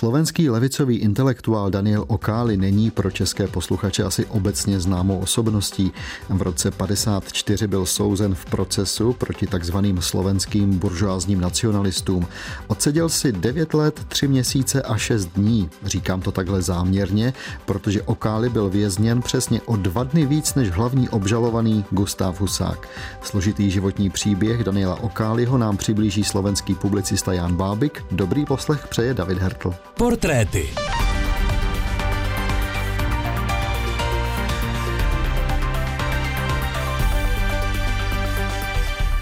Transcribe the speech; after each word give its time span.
Slovenský 0.00 0.50
levicový 0.50 0.96
intelektuál 0.96 1.70
Daniel 1.70 2.04
Okály 2.08 2.56
není 2.56 2.90
pro 2.90 3.10
české 3.10 3.46
posluchače 3.46 4.04
asi 4.04 4.26
obecně 4.26 4.80
známou 4.80 5.18
osobností. 5.18 5.92
V 6.28 6.42
roce 6.42 6.70
54 6.70 7.66
byl 7.66 7.86
souzen 7.86 8.34
v 8.34 8.44
procesu 8.44 9.12
proti 9.12 9.46
takzvaným 9.46 10.02
slovenským 10.02 10.78
buržoázním 10.78 11.40
nacionalistům. 11.40 12.26
Odseděl 12.66 13.08
si 13.08 13.32
9 13.32 13.74
let, 13.74 14.00
3 14.08 14.28
měsíce 14.28 14.82
a 14.82 14.96
6 14.96 15.26
dní. 15.26 15.70
Říkám 15.84 16.20
to 16.20 16.32
takhle 16.32 16.62
záměrně, 16.62 17.32
protože 17.66 18.02
Okály 18.02 18.48
byl 18.48 18.70
vězněn 18.70 19.22
přesně 19.22 19.60
o 19.60 19.76
dva 19.76 20.04
dny 20.04 20.26
víc 20.26 20.54
než 20.54 20.70
hlavní 20.70 21.08
obžalovaný 21.08 21.84
Gustav 21.90 22.40
Husák. 22.40 22.88
Složitý 23.22 23.70
životní 23.70 24.10
příběh 24.10 24.64
Daniela 24.64 25.00
Okályho 25.00 25.58
nám 25.58 25.76
přiblíží 25.76 26.24
slovenský 26.24 26.74
publicista 26.74 27.32
Jan 27.32 27.56
Bábik. 27.56 28.04
Dobrý 28.10 28.44
poslech 28.44 28.88
přeje 28.88 29.14
David 29.14 29.38
Hertl. 29.38 29.74
Portréty. 30.00 30.68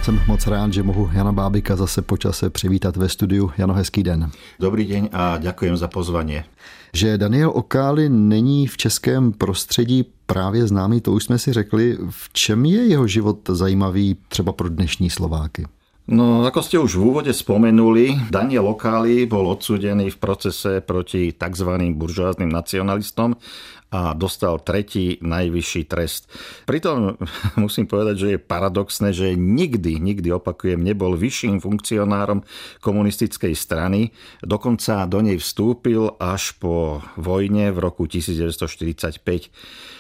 Jsem 0.02 0.20
moc 0.26 0.46
rád, 0.46 0.72
že 0.72 0.82
mohu 0.82 1.10
Jana 1.12 1.32
Bábika 1.32 1.76
zase 1.76 2.02
počase 2.02 2.50
přivítat 2.50 2.96
ve 2.96 3.08
studiu. 3.08 3.50
Jano, 3.58 3.74
hezký 3.74 4.02
den. 4.02 4.30
Dobrý 4.60 4.84
den 4.84 5.08
a 5.12 5.38
děkujem 5.38 5.76
za 5.76 5.88
pozvání. 5.88 6.42
Že 6.92 7.18
Daniel 7.18 7.50
Okály 7.54 8.08
není 8.08 8.66
v 8.66 8.76
českém 8.76 9.32
prostředí 9.32 10.04
právě 10.26 10.66
známý, 10.66 11.00
to 11.00 11.12
už 11.12 11.24
jsme 11.24 11.38
si 11.38 11.52
řekli. 11.52 11.98
V 12.10 12.32
čem 12.32 12.64
je 12.64 12.86
jeho 12.86 13.06
život 13.06 13.38
zajímavý 13.48 14.16
třeba 14.28 14.52
pro 14.52 14.68
dnešní 14.68 15.10
Slováky? 15.10 15.66
No, 16.08 16.40
ako 16.40 16.64
ste 16.64 16.80
už 16.80 16.96
v 16.96 17.04
úvode 17.12 17.32
spomenuli, 17.36 18.32
Daniel 18.32 18.72
Lokály 18.72 19.28
bol 19.28 19.44
odsúdený 19.44 20.08
v 20.08 20.16
procese 20.16 20.80
proti 20.80 21.36
tzv. 21.36 21.68
buržoáznym 21.92 22.48
nacionalistom 22.48 23.36
a 23.92 24.16
dostal 24.16 24.56
tretí 24.64 25.20
najvyšší 25.20 25.84
trest. 25.84 26.32
Pritom 26.64 27.20
musím 27.60 27.84
povedať, 27.84 28.16
že 28.16 28.28
je 28.32 28.38
paradoxné, 28.40 29.12
že 29.12 29.36
nikdy, 29.36 30.00
nikdy 30.00 30.32
opakujem, 30.32 30.80
nebol 30.80 31.12
vyšším 31.12 31.60
funkcionárom 31.60 32.40
komunistickej 32.80 33.52
strany. 33.52 34.08
Dokonca 34.40 35.04
do 35.04 35.20
nej 35.20 35.36
vstúpil 35.36 36.16
až 36.16 36.56
po 36.56 37.04
vojne 37.20 37.68
v 37.68 37.84
roku 37.84 38.08
1945. 38.08 39.52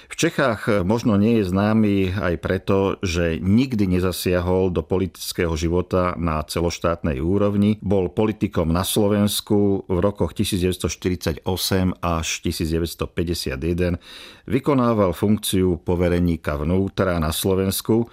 V 0.08 0.16
Čechách 0.16 0.88
možno 0.88 1.20
nie 1.20 1.38
je 1.38 1.52
známy 1.52 2.16
aj 2.16 2.34
preto, 2.40 2.96
že 3.04 3.36
nikdy 3.44 4.00
nezasiahol 4.00 4.72
do 4.72 4.80
politického 4.80 5.52
života 5.52 6.16
na 6.16 6.40
celoštátnej 6.40 7.20
úrovni. 7.20 7.76
Bol 7.84 8.08
politikom 8.08 8.72
na 8.72 8.88
Slovensku 8.88 9.84
v 9.84 9.98
rokoch 10.00 10.32
1948 10.32 11.44
až 12.00 12.26
1951. 12.40 14.00
Vykonával 14.48 15.12
funkciu 15.12 15.76
povereníka 15.84 16.56
vnútra 16.56 17.20
na 17.20 17.28
Slovensku 17.28 18.08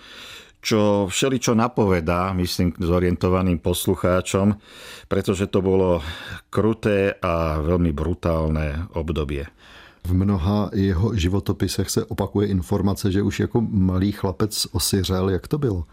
čo 0.66 1.06
všeličo 1.06 1.54
napovedá, 1.54 2.34
myslím, 2.34 2.74
zorientovaným 2.74 3.62
poslucháčom, 3.62 4.58
pretože 5.06 5.46
to 5.46 5.62
bolo 5.62 6.02
kruté 6.50 7.14
a 7.22 7.62
veľmi 7.62 7.94
brutálne 7.94 8.90
obdobie. 8.98 9.46
V 10.06 10.14
mnoha 10.14 10.70
jeho 10.74 11.18
životopisech 11.18 11.90
se 11.90 12.06
opakuje 12.06 12.48
informace, 12.48 13.12
že 13.12 13.22
už 13.22 13.40
jako 13.40 13.62
malý 13.62 14.12
chlapec 14.12 14.68
osiřel. 14.72 15.30
Jak 15.30 15.48
to 15.48 15.58
bylo? 15.58 15.86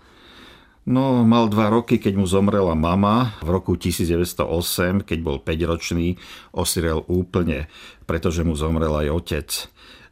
No, 0.87 1.23
mal 1.25 1.47
dva 1.47 1.71
roky, 1.71 1.99
keď 1.99 2.19
mu 2.19 2.27
zomrela 2.27 2.75
mama. 2.75 3.39
V 3.39 3.55
roku 3.55 3.79
1908, 3.79 5.07
keď 5.07 5.19
bol 5.23 5.39
5-ročný, 5.39 6.19
osirel 6.53 7.07
úplne, 7.07 7.71
pretože 8.03 8.43
mu 8.43 8.59
zomrel 8.59 8.91
aj 8.91 9.09
otec. 9.15 9.49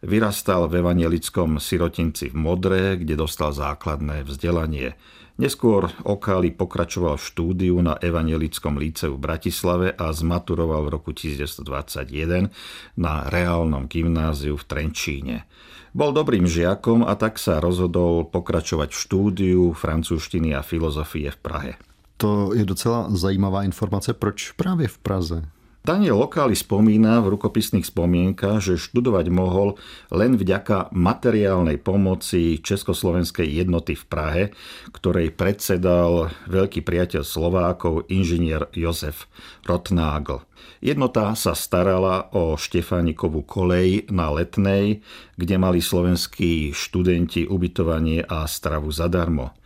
Vyrastal 0.06 0.70
v 0.70 0.78
evangelickom 0.80 1.58
sirotinci 1.58 2.30
v 2.30 2.36
Modre, 2.38 2.96
kde 2.96 3.18
dostal 3.18 3.50
základné 3.50 4.22
vzdelanie. 4.22 4.94
Neskôr 5.40 5.88
Okali 6.04 6.52
pokračoval 6.52 7.16
v 7.16 7.24
štúdiu 7.24 7.80
na 7.80 7.96
Evangelickom 7.96 8.76
líceu 8.76 9.16
v 9.16 9.24
Bratislave 9.24 9.88
a 9.96 10.12
zmaturoval 10.12 10.84
v 10.84 10.92
roku 10.92 11.16
1921 11.16 12.52
na 13.00 13.24
reálnom 13.24 13.88
gymnáziu 13.88 14.60
v 14.60 14.64
Trenčíne. 14.68 15.48
Bol 15.96 16.12
dobrým 16.12 16.44
žiakom 16.44 17.08
a 17.08 17.16
tak 17.16 17.40
sa 17.40 17.56
rozhodol 17.56 18.28
pokračovať 18.28 18.92
v 18.92 19.00
štúdiu 19.00 19.62
francúzštiny 19.72 20.52
a 20.52 20.60
filozofie 20.60 21.32
v 21.32 21.38
Prahe. 21.40 21.72
To 22.20 22.52
je 22.52 22.68
docela 22.68 23.08
zajímavá 23.08 23.64
informace. 23.64 24.12
Proč 24.12 24.52
právě 24.52 24.92
v 24.92 24.98
Praze? 24.98 25.38
Daniel 25.80 26.20
Lokály 26.20 26.52
spomína 26.52 27.24
v 27.24 27.40
rukopisných 27.40 27.88
spomienkach, 27.88 28.60
že 28.60 28.76
študovať 28.76 29.32
mohol 29.32 29.80
len 30.12 30.36
vďaka 30.36 30.92
materiálnej 30.92 31.80
pomoci 31.80 32.60
Československej 32.60 33.48
jednoty 33.48 33.96
v 33.96 34.04
Prahe, 34.04 34.44
ktorej 34.92 35.32
predsedal 35.32 36.36
veľký 36.52 36.84
priateľ 36.84 37.24
Slovákov, 37.24 38.12
inžinier 38.12 38.68
Jozef 38.76 39.24
Rotnágl. 39.64 40.44
Jednota 40.84 41.32
sa 41.32 41.56
starala 41.56 42.28
o 42.36 42.60
Štefánikovú 42.60 43.40
kolej 43.48 44.04
na 44.12 44.28
Letnej, 44.28 45.00
kde 45.40 45.56
mali 45.56 45.80
slovenskí 45.80 46.76
študenti 46.76 47.48
ubytovanie 47.48 48.20
a 48.28 48.44
stravu 48.44 48.92
zadarmo. 48.92 49.56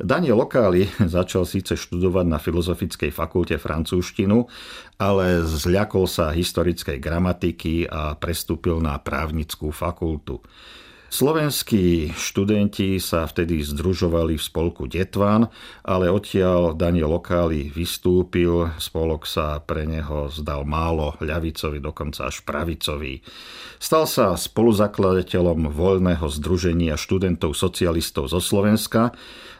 Daniel 0.00 0.40
Lokály 0.40 0.88
začal 1.16 1.44
síce 1.44 1.76
študovať 1.76 2.26
na 2.26 2.40
Filozofickej 2.40 3.12
fakulte 3.12 3.56
francúzštinu, 3.60 4.48
ale 4.96 5.44
zľakol 5.44 6.08
sa 6.08 6.32
historickej 6.32 6.96
gramatiky 6.96 7.84
a 7.84 8.16
prestúpil 8.16 8.80
na 8.80 8.96
právnickú 8.96 9.68
fakultu. 9.70 10.40
Slovenskí 11.10 12.14
študenti 12.14 13.02
sa 13.02 13.26
vtedy 13.26 13.66
združovali 13.66 14.38
v 14.38 14.46
spolku 14.46 14.86
Detvan, 14.86 15.50
ale 15.82 16.06
odtiaľ 16.06 16.78
Daniel 16.78 17.10
Lokály 17.10 17.74
vystúpil, 17.74 18.70
spolok 18.78 19.26
sa 19.26 19.58
pre 19.58 19.90
neho 19.90 20.30
zdal 20.30 20.62
málo 20.62 21.18
ľavicový, 21.18 21.82
dokonca 21.82 22.30
až 22.30 22.46
pravicový. 22.46 23.26
Stal 23.82 24.06
sa 24.06 24.38
spoluzakladateľom 24.38 25.74
voľného 25.74 26.30
združenia 26.30 26.94
študentov 26.94 27.58
socialistov 27.58 28.30
zo 28.30 28.38
Slovenska, 28.38 29.10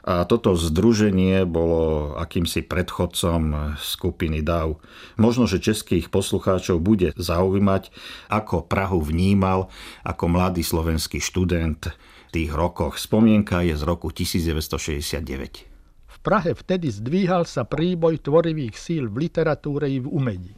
a 0.01 0.25
toto 0.25 0.57
združenie 0.57 1.45
bolo 1.45 2.17
akýmsi 2.17 2.65
predchodcom 2.65 3.77
skupiny 3.77 4.41
DAV. 4.41 4.81
Možno, 5.21 5.45
že 5.45 5.61
českých 5.61 6.09
poslucháčov 6.09 6.81
bude 6.81 7.13
zaujímať, 7.21 7.93
ako 8.33 8.65
Prahu 8.65 9.05
vnímal 9.05 9.69
ako 10.01 10.25
mladý 10.33 10.65
slovenský 10.65 11.21
študent 11.21 11.40
v 11.47 12.31
tých 12.33 12.51
rokoch. 12.53 12.99
Spomienka 12.99 13.63
je 13.65 13.79
z 13.79 13.83
roku 13.87 14.13
1969. 14.13 16.11
V 16.11 16.17
Prahe 16.21 16.53
vtedy 16.53 16.93
zdvíhal 16.93 17.49
sa 17.49 17.65
príboj 17.65 18.21
tvorivých 18.21 18.77
síl 18.77 19.09
v 19.09 19.31
literatúre 19.31 19.89
i 19.89 20.03
v 20.03 20.09
umení. 20.11 20.55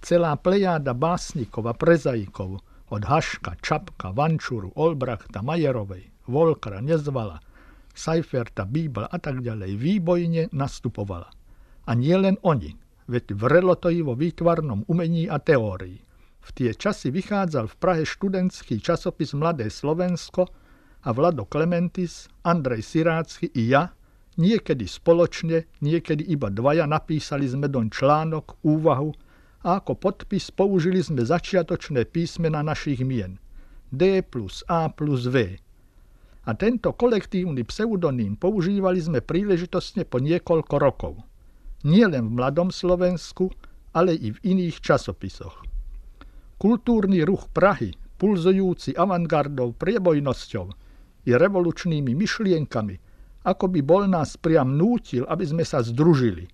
Celá 0.00 0.34
plejáda 0.34 0.96
básnikov 0.96 1.68
a 1.68 1.74
prezaikov 1.76 2.64
od 2.90 3.02
Haška, 3.04 3.60
Čapka, 3.60 4.10
Vančuru, 4.10 4.72
Olbrachta, 4.74 5.44
Majerovej, 5.44 6.08
Volkra, 6.26 6.80
Nezvala– 6.80 7.38
Seiferta, 7.94 8.64
Bíbel 8.64 9.04
a 9.10 9.18
tak 9.18 9.42
ďalej 9.44 9.76
výbojne 9.76 10.42
nastupovala. 10.54 11.28
A 11.84 11.90
nie 11.92 12.14
len 12.14 12.38
oni, 12.46 12.72
veď 13.10 13.34
vrelo 13.34 13.74
to 13.74 13.90
i 13.90 14.00
vo 14.00 14.14
výtvarnom 14.14 14.86
umení 14.86 15.26
a 15.26 15.42
teórii. 15.42 15.98
V 16.40 16.48
tie 16.56 16.70
časy 16.72 17.12
vychádzal 17.12 17.68
v 17.68 17.78
Prahe 17.78 18.04
študentský 18.08 18.80
časopis 18.80 19.36
Mladé 19.36 19.68
Slovensko 19.68 20.48
a 21.04 21.08
Vlado 21.12 21.44
Klementis, 21.44 22.28
Andrej 22.44 22.84
Sirácky 22.84 23.52
i 23.52 23.68
ja, 23.70 23.92
niekedy 24.40 24.88
spoločne, 24.88 25.68
niekedy 25.84 26.24
iba 26.32 26.48
dvaja 26.48 26.88
napísali 26.88 27.44
sme 27.44 27.68
don 27.68 27.92
článok, 27.92 28.60
úvahu 28.64 29.12
a 29.60 29.84
ako 29.84 29.96
podpis 30.00 30.48
použili 30.48 31.04
sme 31.04 31.20
začiatočné 31.20 32.08
písmena 32.08 32.64
našich 32.64 33.04
mien. 33.04 33.36
D 33.92 34.24
plus 34.24 34.64
A 34.70 34.88
plus 34.88 35.28
V, 35.28 35.60
a 36.48 36.56
tento 36.56 36.96
kolektívny 36.96 37.62
pseudonym 37.68 38.34
používali 38.34 38.98
sme 38.98 39.20
príležitostne 39.20 40.08
po 40.08 40.18
niekoľko 40.18 40.74
rokov. 40.80 41.14
Nie 41.84 42.08
len 42.08 42.32
v 42.32 42.42
Mladom 42.42 42.72
Slovensku, 42.72 43.52
ale 43.92 44.16
i 44.16 44.32
v 44.32 44.38
iných 44.42 44.80
časopisoch. 44.80 45.69
Kultúrny 46.60 47.24
ruch 47.24 47.48
Prahy, 47.56 47.96
pulzujúci 48.20 48.92
avantgardou, 48.92 49.72
priebojnosťou 49.72 50.66
i 51.24 51.30
revolučnými 51.32 52.12
myšlienkami, 52.12 52.96
ako 53.48 53.64
by 53.72 53.80
bol 53.80 54.04
nás 54.04 54.36
priam 54.36 54.76
nútil, 54.76 55.24
aby 55.24 55.48
sme 55.48 55.64
sa 55.64 55.80
združili. 55.80 56.44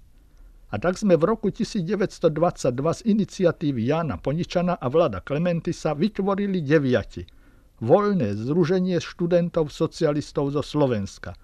A 0.71 0.79
tak 0.79 0.95
sme 0.95 1.19
v 1.19 1.27
roku 1.27 1.51
1922 1.51 2.23
z 2.71 3.01
iniciatívy 3.03 3.91
Jana 3.91 4.15
Poničana 4.23 4.79
a 4.79 4.87
Vlada 4.87 5.27
Klementisa 5.27 5.99
vytvorili 5.99 6.63
deviati– 6.63 7.27
voľné 7.81 8.33
združenie 8.37 8.97
študentov 9.03 9.69
socialistov 9.69 10.53
zo 10.55 10.63
Slovenska, 10.65 11.37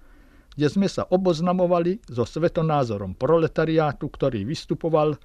kde 0.57 0.69
sme 0.69 0.89
sa 0.89 1.05
oboznamovali 1.09 2.01
so 2.09 2.25
svetonázorom 2.25 3.17
proletariátu, 3.17 4.09
ktorý 4.09 4.45
vystupoval 4.49 5.17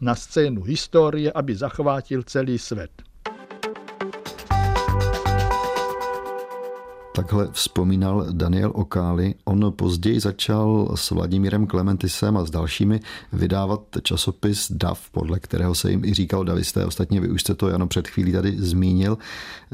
na 0.00 0.14
scénu 0.14 0.62
histórie, 0.62 1.32
aby 1.32 1.56
zachvátil 1.56 2.22
celý 2.22 2.58
svet. 2.58 2.90
Takhle 7.14 7.48
vzpomínal 7.52 8.26
Daniel 8.32 8.72
Okály. 8.74 9.34
On 9.44 9.72
později 9.76 10.20
začal 10.20 10.92
s 10.94 11.10
Vladimírem 11.10 11.66
Klementisem 11.66 12.36
a 12.36 12.44
s 12.44 12.50
dalšími 12.50 13.00
vydávat 13.32 13.80
časopis 14.02 14.72
DAV, 14.72 15.10
podle 15.10 15.40
kterého 15.40 15.74
se 15.74 15.90
jim 15.90 16.04
i 16.04 16.14
říkal 16.14 16.44
davisté. 16.44 16.86
Ostatně 16.86 17.20
vy 17.20 17.28
už 17.28 17.40
jste 17.40 17.54
to 17.54 17.68
Jano 17.68 17.86
před 17.86 18.08
chvílí 18.08 18.32
tady 18.32 18.56
zmínil. 18.58 19.18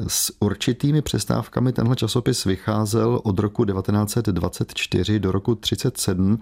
S 0.06 0.32
určitými 0.40 1.02
přestávkami 1.02 1.72
tenhle 1.72 1.96
časopis 1.96 2.44
vycházel 2.44 3.20
od 3.24 3.38
roku 3.38 3.64
1924 3.64 5.20
do 5.20 5.32
roku 5.32 5.54
1937. 5.54 6.38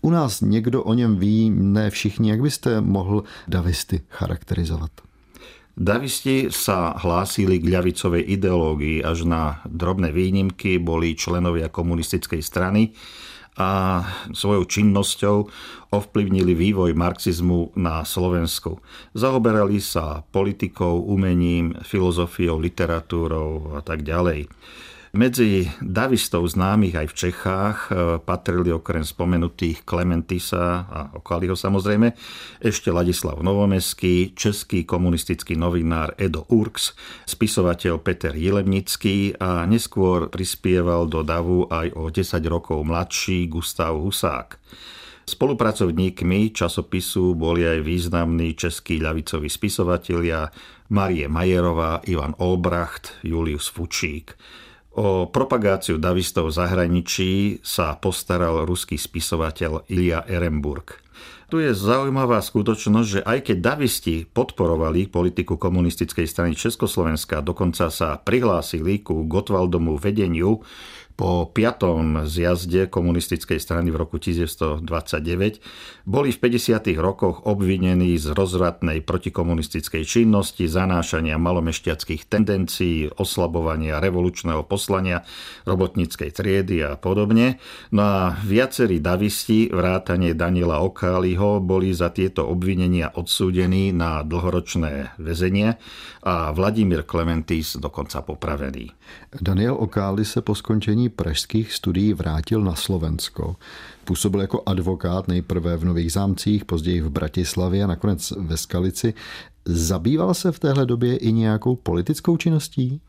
U 0.00 0.10
nás 0.10 0.40
někdo 0.40 0.82
o 0.82 0.94
něm 0.94 1.16
ví, 1.16 1.50
ne 1.50 1.90
všichni. 1.90 2.30
Jak 2.30 2.40
byste 2.40 2.80
mohl 2.80 3.22
davisty 3.48 4.00
charakterizovat? 4.08 4.90
Davisti 5.80 6.52
sa 6.52 6.92
hlásili 6.98 7.56
k 7.56 7.72
ľavicovej 7.72 8.36
ideológii, 8.36 9.00
až 9.00 9.24
na 9.24 9.64
drobné 9.64 10.12
výnimky 10.12 10.76
boli 10.76 11.16
členovia 11.16 11.72
komunistickej 11.72 12.42
strany 12.44 12.92
a 13.56 14.04
svojou 14.28 14.68
činnosťou 14.68 15.36
ovplyvnili 15.88 16.52
vývoj 16.52 16.92
marxizmu 16.92 17.72
na 17.80 18.04
Slovensku. 18.04 18.76
Zaoberali 19.16 19.80
sa 19.80 20.20
politikou, 20.20 21.00
umením, 21.00 21.72
filozofiou, 21.80 22.60
literatúrou 22.60 23.78
a 23.78 23.80
tak 23.80 24.04
ďalej. 24.04 24.52
Medzi 25.10 25.66
davistov 25.82 26.46
známych 26.46 26.94
aj 26.94 27.06
v 27.10 27.18
Čechách 27.18 27.78
e, 27.90 28.22
patrili 28.22 28.70
okrem 28.70 29.02
spomenutých 29.02 29.82
Klementisa 29.82 30.86
a 30.86 31.00
Okaliho 31.18 31.58
samozrejme 31.58 32.14
ešte 32.62 32.94
Ladislav 32.94 33.42
Novomeský, 33.42 34.38
český 34.38 34.86
komunistický 34.86 35.58
novinár 35.58 36.14
Edo 36.14 36.46
Urks, 36.46 36.94
spisovateľ 37.26 37.98
Peter 38.06 38.30
Jilemnický 38.38 39.34
a 39.34 39.66
neskôr 39.66 40.30
prispieval 40.30 41.10
do 41.10 41.26
davu 41.26 41.66
aj 41.66 41.90
o 41.98 42.06
10 42.06 42.38
rokov 42.46 42.78
mladší 42.86 43.50
Gustav 43.50 43.98
Husák. 43.98 44.62
Spolupracovníkmi 45.26 46.54
časopisu 46.54 47.34
boli 47.34 47.66
aj 47.66 47.82
významní 47.82 48.54
českí 48.54 49.02
ľavicoví 49.02 49.50
spisovatelia 49.50 50.54
Marie 50.94 51.26
Majerová, 51.26 51.98
Ivan 52.06 52.38
Olbracht, 52.38 53.18
Julius 53.26 53.66
Fučík. 53.66 54.38
O 54.90 55.30
propagáciu 55.30 56.02
davistov 56.02 56.50
v 56.50 56.56
zahraničí 56.58 57.30
sa 57.62 57.94
postaral 57.94 58.66
ruský 58.66 58.98
spisovateľ 58.98 59.86
Ilia 59.86 60.26
Ehrenburg. 60.26 60.98
Tu 61.50 61.66
je 61.66 61.74
zaujímavá 61.74 62.38
skutočnosť, 62.38 63.08
že 63.10 63.20
aj 63.26 63.38
keď 63.50 63.56
davisti 63.58 64.22
podporovali 64.22 65.10
politiku 65.10 65.58
komunistickej 65.58 66.26
strany 66.26 66.54
Československa, 66.54 67.42
dokonca 67.42 67.90
sa 67.90 68.18
prihlásili 68.18 69.02
ku 69.02 69.26
Gotwaldomu 69.26 69.98
vedeniu, 69.98 70.62
po 71.20 71.44
piatom 71.44 72.24
zjazde 72.24 72.88
komunistickej 72.88 73.60
strany 73.60 73.92
v 73.92 74.00
roku 74.00 74.16
1929 74.16 75.60
boli 76.08 76.32
v 76.32 76.38
50. 76.40 76.96
rokoch 76.96 77.44
obvinení 77.44 78.16
z 78.16 78.32
rozvratnej 78.32 79.04
protikomunistickej 79.04 80.00
činnosti, 80.08 80.64
zanášania 80.64 81.36
malomešťackých 81.36 82.24
tendencií, 82.24 83.12
oslabovania 83.20 84.00
revolučného 84.00 84.64
poslania 84.64 85.20
robotníckej 85.68 86.32
triedy 86.32 86.88
a 86.88 86.96
podobne. 86.96 87.60
No 87.92 88.00
a 88.00 88.20
viacerí 88.40 89.04
davisti, 89.04 89.68
vrátane 89.68 90.32
Daniela 90.32 90.80
Okáliho, 90.80 91.60
boli 91.60 91.92
za 91.92 92.08
tieto 92.08 92.48
obvinenia 92.48 93.12
odsúdení 93.12 93.92
na 93.92 94.24
dlhoročné 94.24 95.20
väzenie 95.20 95.76
a 96.24 96.48
Vladimír 96.56 97.04
Klementis 97.04 97.76
dokonca 97.76 98.24
popravený. 98.24 98.88
Daniel 99.36 99.76
Okáli 99.76 100.24
se 100.24 100.40
po 100.40 100.54
skončení 100.54 101.09
pražských 101.10 101.72
studií 101.72 102.14
vrátil 102.14 102.62
na 102.62 102.74
Slovensko. 102.74 103.56
Působil 104.04 104.40
jako 104.40 104.62
advokát 104.66 105.28
nejprve 105.28 105.76
v 105.76 105.84
Nových 105.84 106.12
zámcích, 106.12 106.64
později 106.64 107.00
v 107.00 107.10
Bratislavě 107.10 107.84
a 107.84 107.86
nakonec 107.86 108.32
ve 108.38 108.56
Skalici. 108.56 109.14
Zabýval 109.64 110.34
se 110.34 110.52
v 110.52 110.58
téhle 110.58 110.86
době 110.86 111.16
i 111.16 111.32
nějakou 111.32 111.76
politickou 111.76 112.36
činností? 112.36 113.00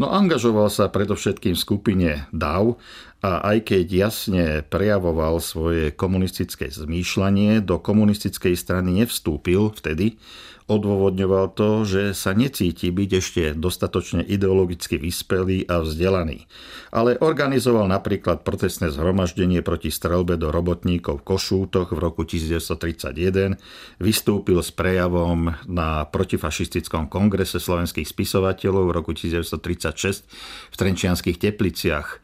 No 0.00 0.08
angažoval 0.08 0.72
sa 0.72 0.88
predovšetkým 0.88 1.52
v 1.52 1.62
skupine 1.62 2.10
DAV 2.32 2.80
a 3.22 3.54
aj 3.54 3.70
keď 3.70 3.86
jasne 3.86 4.46
prejavoval 4.66 5.38
svoje 5.38 5.94
komunistické 5.94 6.66
zmýšľanie, 6.74 7.62
do 7.62 7.78
komunistickej 7.78 8.58
strany 8.58 8.98
nevstúpil 8.98 9.70
vtedy, 9.78 10.18
odôvodňoval 10.66 11.54
to, 11.54 11.86
že 11.86 12.02
sa 12.18 12.34
necíti 12.34 12.90
byť 12.90 13.10
ešte 13.14 13.42
dostatočne 13.54 14.26
ideologicky 14.26 14.98
vyspelý 14.98 15.70
a 15.70 15.86
vzdelaný. 15.86 16.50
Ale 16.90 17.14
organizoval 17.18 17.86
napríklad 17.86 18.42
protestné 18.42 18.90
zhromaždenie 18.90 19.62
proti 19.62 19.94
strelbe 19.94 20.34
do 20.34 20.50
robotníkov 20.50 21.22
v 21.22 21.26
Košútoch 21.34 21.94
v 21.94 21.98
roku 22.02 22.26
1931, 22.26 23.54
vystúpil 24.02 24.58
s 24.58 24.74
prejavom 24.74 25.54
na 25.70 26.10
protifašistickom 26.10 27.06
kongrese 27.06 27.62
slovenských 27.62 28.06
spisovateľov 28.06 28.90
v 28.90 28.92
roku 28.98 29.12
1936 29.14 30.26
v 30.70 30.74
Trenčianských 30.74 31.38
tepliciach 31.38 32.22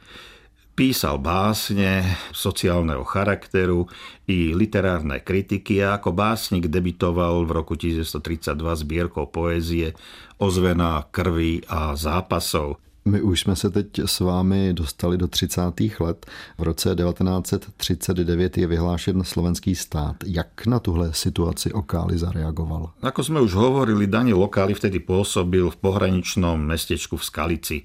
Písal 0.78 1.18
básne 1.18 2.06
sociálneho 2.30 3.02
charakteru 3.02 3.90
i 4.30 4.54
literárne 4.54 5.18
kritiky 5.18 5.82
a 5.82 5.98
ako 5.98 6.14
básnik 6.14 6.70
debitoval 6.70 7.42
v 7.42 7.50
roku 7.50 7.74
1932 7.74 8.54
sbírkou 8.86 9.26
poézie 9.26 9.98
Ozvená 10.38 11.02
krví 11.10 11.66
a 11.66 11.98
zápasov. 11.98 12.78
My 13.04 13.22
už 13.22 13.40
jsme 13.40 13.56
se 13.56 13.70
teď 13.70 13.98
s 14.06 14.20
vámi 14.20 14.72
dostali 14.72 15.18
do 15.18 15.26
30. 15.28 15.60
let. 16.00 16.26
V 16.58 16.62
roce 16.62 16.94
1939 16.94 18.58
je 18.58 18.66
vyhlášen 18.66 19.24
slovenský 19.24 19.74
stát. 19.74 20.16
Jak 20.26 20.66
na 20.66 20.78
tuhle 20.78 21.10
situaci 21.10 21.72
Okáli 21.72 22.18
zareagoval? 22.18 22.94
Ako 23.02 23.26
sme 23.26 23.42
už 23.42 23.50
hovorili, 23.58 24.06
Daniel 24.06 24.46
Okáli 24.46 24.78
vtedy 24.78 25.02
pôsobil 25.02 25.66
v 25.66 25.76
pohraničnom 25.80 26.54
mestečku 26.60 27.16
v 27.18 27.24
Skalici. 27.24 27.78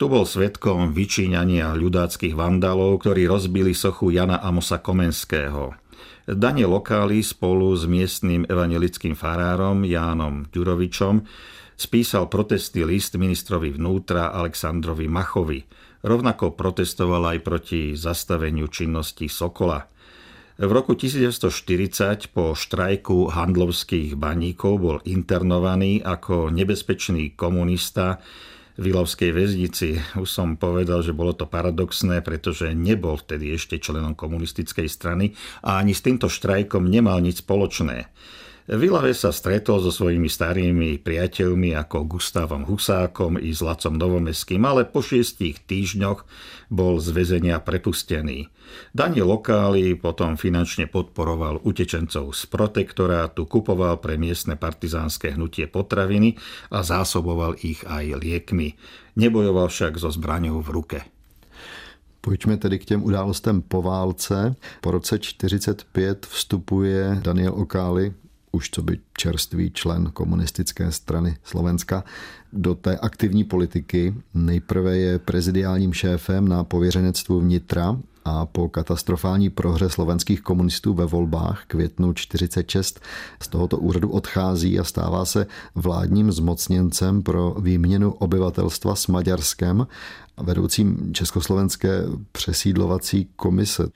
Tu 0.00 0.08
bol 0.08 0.24
svetkom 0.24 0.96
vyčíňania 0.96 1.76
ľudáckých 1.76 2.32
vandalov, 2.32 3.04
ktorí 3.04 3.28
rozbili 3.28 3.76
sochu 3.76 4.16
Jana 4.16 4.40
Amosa 4.40 4.80
Komenského. 4.80 5.76
Daniel 6.24 6.72
Okáli 6.72 7.20
spolu 7.20 7.68
s 7.76 7.84
miestnym 7.84 8.48
evangelickým 8.48 9.12
farárom 9.12 9.84
Jánom 9.84 10.48
Ďurovičom 10.48 11.20
spísal 11.76 12.32
protestný 12.32 12.88
list 12.88 13.20
ministrovi 13.20 13.76
vnútra 13.76 14.32
Aleksandrovi 14.32 15.04
Machovi. 15.04 15.68
Rovnako 16.00 16.56
protestoval 16.56 17.36
aj 17.36 17.38
proti 17.44 17.92
zastaveniu 17.92 18.72
činnosti 18.72 19.28
Sokola. 19.28 19.84
V 20.56 20.70
roku 20.72 20.96
1940 20.96 22.32
po 22.32 22.56
štrajku 22.56 23.36
handlovských 23.36 24.16
baníkov 24.16 24.72
bol 24.80 24.96
internovaný 25.04 26.00
ako 26.00 26.48
nebezpečný 26.48 27.36
komunista 27.36 28.24
v 28.80 28.96
Ilovskej 28.96 29.36
väznici. 29.36 30.00
Už 30.16 30.24
som 30.24 30.56
povedal, 30.56 31.04
že 31.04 31.12
bolo 31.12 31.36
to 31.36 31.44
paradoxné, 31.44 32.24
pretože 32.24 32.72
nebol 32.72 33.20
vtedy 33.20 33.52
ešte 33.52 33.76
členom 33.76 34.16
komunistickej 34.16 34.88
strany 34.88 35.36
a 35.60 35.76
ani 35.76 35.92
s 35.92 36.00
týmto 36.00 36.32
štrajkom 36.32 36.88
nemal 36.88 37.20
nič 37.20 37.44
spoločné. 37.44 38.08
V 38.70 38.86
Ilave 38.86 39.10
sa 39.18 39.34
stretol 39.34 39.82
so 39.82 39.90
svojimi 39.90 40.30
starými 40.30 41.02
priateľmi 41.02 41.74
ako 41.74 42.06
Gustavom 42.06 42.70
Husákom 42.70 43.34
i 43.42 43.50
s 43.50 43.66
Lacom 43.66 43.98
Novomeským, 43.98 44.62
ale 44.62 44.86
po 44.86 45.02
šiestich 45.02 45.66
týždňoch 45.66 46.22
bol 46.70 47.02
z 47.02 47.10
väzenia 47.10 47.58
prepustený. 47.58 48.46
Daniel 48.94 49.26
Lokály 49.26 49.98
potom 49.98 50.38
finančne 50.38 50.86
podporoval 50.86 51.66
utečencov 51.66 52.30
z 52.30 52.46
protektorátu, 52.46 53.42
kupoval 53.50 53.98
pre 53.98 54.14
miestne 54.14 54.54
partizánske 54.54 55.34
hnutie 55.34 55.66
potraviny 55.66 56.38
a 56.70 56.86
zásoboval 56.86 57.58
ich 57.66 57.82
aj 57.82 58.22
liekmi. 58.22 58.78
Nebojoval 59.18 59.66
však 59.66 59.98
so 59.98 60.14
zbraňou 60.14 60.62
v 60.62 60.70
ruke. 60.70 60.98
Pojďme 62.22 62.54
tedy 62.54 62.78
k 62.78 62.84
těm 62.84 63.02
událostem 63.02 63.66
po 63.66 63.82
válce. 63.82 64.54
Po 64.80 64.90
roce 64.94 65.18
1945 65.18 66.26
vstupuje 66.30 67.18
Daniel 67.18 67.58
Okály 67.58 68.19
už 68.52 68.70
co 68.70 68.82
by 68.82 68.98
čerstvý 69.16 69.70
člen 69.70 70.10
komunistické 70.12 70.92
strany 70.92 71.36
Slovenska, 71.44 72.04
do 72.52 72.74
té 72.74 72.98
aktivní 72.98 73.44
politiky. 73.44 74.14
Nejprve 74.34 74.96
je 74.96 75.18
prezidiálním 75.18 75.92
šéfem 75.92 76.48
na 76.48 76.64
pověřenectvu 76.64 77.40
vnitra 77.40 77.96
a 78.24 78.46
po 78.46 78.68
katastrofální 78.68 79.50
prohře 79.50 79.88
slovenských 79.88 80.40
komunistů 80.40 80.94
ve 80.94 81.06
volbách 81.06 81.64
květnu 81.66 82.12
46 82.12 83.00
z 83.42 83.48
tohoto 83.48 83.78
úřadu 83.78 84.10
odchází 84.10 84.78
a 84.78 84.84
stává 84.84 85.24
se 85.24 85.46
vládním 85.74 86.32
zmocněncem 86.32 87.22
pro 87.22 87.54
výměnu 87.60 88.12
obyvatelstva 88.12 88.94
s 88.94 89.06
Maďarskem 89.06 89.86
vedoucím 90.42 91.14
Československé 91.14 92.02
přesídlovací 92.32 93.28
komise. 93.36 93.88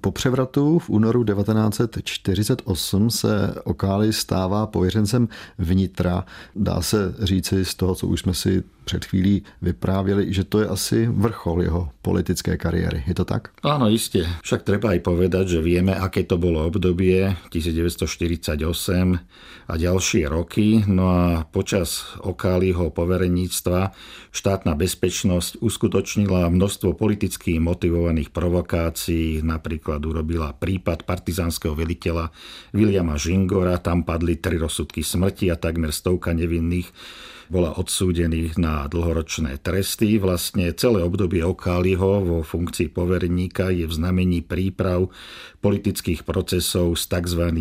Po 0.00 0.12
převratu 0.12 0.78
v 0.78 0.90
únoru 0.90 1.24
1948 1.24 3.10
se 3.10 3.54
Okály 3.64 4.12
stává 4.12 4.66
pověřencem 4.66 5.28
vnitra. 5.58 6.24
Dá 6.56 6.82
se 6.82 7.14
říci 7.18 7.64
z 7.64 7.74
toho, 7.74 7.94
co 7.94 8.06
už 8.06 8.20
jsme 8.20 8.34
si 8.34 8.62
před 8.84 9.04
chvílí 9.04 9.42
vyprávěli, 9.62 10.32
že 10.32 10.44
to 10.44 10.60
je 10.60 10.66
asi 10.66 11.06
vrchol 11.06 11.62
jeho 11.62 11.90
politické 12.02 12.56
kariéry. 12.56 13.04
Je 13.06 13.14
to 13.14 13.24
tak? 13.24 13.48
Áno, 13.64 13.88
iste. 13.88 14.28
Však 14.44 14.60
treba 14.60 14.92
aj 14.92 15.00
povedať, 15.00 15.56
že 15.56 15.64
vieme, 15.64 15.96
aké 15.96 16.28
to 16.28 16.36
bolo 16.36 16.68
obdobie 16.68 17.32
1948 17.48 18.60
a 19.64 19.74
ďalšie 19.80 20.28
roky. 20.28 20.84
No 20.84 21.08
a 21.08 21.48
počas 21.48 22.12
Okáliho 22.20 22.92
povereníctva 22.92 23.96
štátna 24.36 24.76
bezpečnosť 24.76 25.64
uskutočnila 25.64 26.52
množstvo 26.52 26.92
politicky 26.92 27.56
motivovaných 27.56 28.36
provokácií. 28.36 29.40
Napríklad 29.40 30.04
urobila 30.04 30.52
prípad 30.52 31.08
partizánskeho 31.08 31.72
veliteľa 31.72 32.36
Williama 32.76 33.16
Žingora. 33.16 33.80
Tam 33.80 34.04
padli 34.04 34.36
tri 34.44 34.60
rozsudky 34.60 35.00
smrti 35.00 35.48
a 35.48 35.56
takmer 35.56 35.88
stovka 35.88 36.36
nevinných 36.36 36.92
bola 37.48 37.76
odsúdených 37.76 38.56
na 38.56 38.86
dlhoročné 38.88 39.60
tresty. 39.60 40.16
Vlastne 40.16 40.72
celé 40.72 41.04
obdobie 41.04 41.44
Okáliho 41.44 42.24
vo 42.24 42.38
funkcii 42.40 42.92
poverníka 42.92 43.68
je 43.72 43.84
v 43.84 43.92
znamení 43.92 44.40
príprav 44.44 45.08
politických 45.60 46.24
procesov 46.28 46.96
s 46.96 47.08
tzv. 47.08 47.52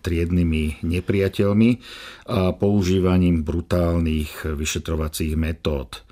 triednymi 0.00 0.84
nepriateľmi 0.84 1.70
a 2.30 2.52
používaním 2.56 3.44
brutálnych 3.44 4.44
vyšetrovacích 4.44 5.34
metód. 5.36 6.06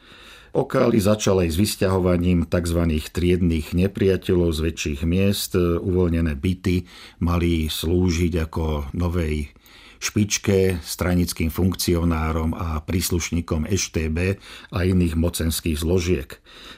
Okáli 0.55 1.03
začal 1.03 1.43
aj 1.43 1.51
s 1.51 1.59
vysťahovaním 1.59 2.47
tzv. 2.47 2.81
triedných 3.11 3.75
nepriateľov 3.75 4.55
z 4.55 4.61
väčších 4.71 5.01
miest. 5.03 5.59
Uvoľnené 5.59 6.39
byty 6.39 6.87
mali 7.27 7.67
slúžiť 7.67 8.33
ako 8.39 8.95
novej 8.95 9.51
špičke, 10.05 10.85
stranickým 10.85 11.49
funkcionárom 11.49 12.53
a 12.53 12.85
príslušníkom 12.85 13.65
EŠTB 13.65 14.19
a 14.77 14.79
iných 14.85 15.17
mocenských 15.17 15.81
zložiek. 15.81 16.29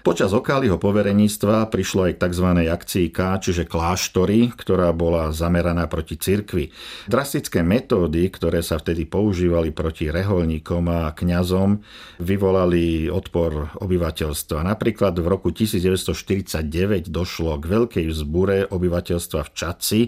Počas 0.06 0.30
Okáliho 0.30 0.78
povereníctva 0.78 1.66
prišlo 1.66 2.06
aj 2.06 2.12
k 2.14 2.20
tzv. 2.30 2.48
akcii 2.70 3.06
K, 3.10 3.18
čiže 3.42 3.66
kláštory, 3.66 4.54
ktorá 4.54 4.94
bola 4.94 5.34
zameraná 5.34 5.90
proti 5.90 6.14
cirkvi. 6.14 6.70
Drastické 7.10 7.66
metódy, 7.66 8.30
ktoré 8.30 8.62
sa 8.62 8.78
vtedy 8.78 9.04
používali 9.10 9.74
proti 9.74 10.06
reholníkom 10.06 10.86
a 10.86 11.10
kňazom, 11.10 11.82
vyvolali 12.22 13.10
odpor 13.10 13.74
obyvateľstva. 13.82 14.62
Napríklad 14.62 15.18
v 15.18 15.26
roku 15.26 15.50
1949 15.50 17.10
došlo 17.10 17.58
k 17.58 17.64
veľkej 17.66 18.06
vzbure 18.06 18.70
obyvateľstva 18.70 19.40
v 19.42 19.50
Čaci. 19.50 20.00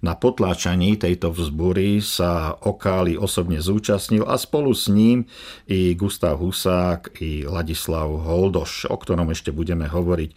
Na 0.00 0.16
potláčaní 0.16 0.96
tejto 0.96 1.28
vzbury 1.28 2.00
sa 2.00 2.56
Okáli 2.62 3.18
osobne 3.18 3.58
zúčastnil 3.58 4.24
a 4.24 4.38
spolu 4.38 4.70
s 4.70 4.86
ním 4.86 5.28
i 5.68 5.92
Gustav 5.98 6.40
Husák 6.40 7.20
i 7.20 7.44
Ladislav 7.44 8.08
Holdoš, 8.08 8.86
o 8.88 8.96
ktorom 8.96 9.34
ešte 9.34 9.52
budeme 9.52 9.90
hovoriť. 9.90 10.30